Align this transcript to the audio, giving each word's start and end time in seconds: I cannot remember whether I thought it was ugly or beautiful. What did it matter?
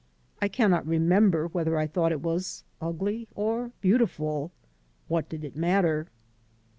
I 0.41 0.47
cannot 0.47 0.87
remember 0.87 1.45
whether 1.49 1.77
I 1.77 1.85
thought 1.85 2.11
it 2.11 2.21
was 2.23 2.63
ugly 2.81 3.27
or 3.35 3.69
beautiful. 3.81 4.51
What 5.07 5.29
did 5.29 5.43
it 5.43 5.55
matter? 5.55 6.07